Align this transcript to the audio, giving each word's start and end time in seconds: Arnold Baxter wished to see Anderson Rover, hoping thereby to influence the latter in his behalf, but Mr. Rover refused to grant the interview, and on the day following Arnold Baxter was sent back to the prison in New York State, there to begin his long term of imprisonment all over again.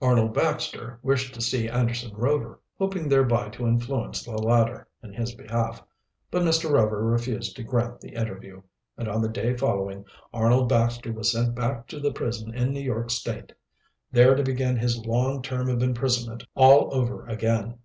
Arnold 0.00 0.32
Baxter 0.34 1.00
wished 1.02 1.34
to 1.34 1.40
see 1.40 1.68
Anderson 1.68 2.14
Rover, 2.14 2.60
hoping 2.78 3.08
thereby 3.08 3.48
to 3.48 3.66
influence 3.66 4.22
the 4.22 4.30
latter 4.30 4.86
in 5.02 5.12
his 5.12 5.34
behalf, 5.34 5.82
but 6.30 6.42
Mr. 6.44 6.70
Rover 6.70 7.02
refused 7.04 7.56
to 7.56 7.64
grant 7.64 8.00
the 8.00 8.10
interview, 8.14 8.62
and 8.96 9.08
on 9.08 9.20
the 9.20 9.28
day 9.28 9.56
following 9.56 10.04
Arnold 10.32 10.68
Baxter 10.68 11.12
was 11.12 11.32
sent 11.32 11.56
back 11.56 11.88
to 11.88 11.98
the 11.98 12.12
prison 12.12 12.54
in 12.54 12.72
New 12.72 12.84
York 12.84 13.10
State, 13.10 13.52
there 14.12 14.36
to 14.36 14.44
begin 14.44 14.76
his 14.76 14.96
long 15.06 15.42
term 15.42 15.68
of 15.68 15.82
imprisonment 15.82 16.44
all 16.54 16.94
over 16.94 17.26
again. 17.26 17.80